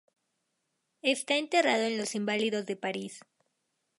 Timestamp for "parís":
2.75-3.21